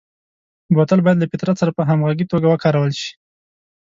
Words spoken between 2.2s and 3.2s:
توګه وکارول شي.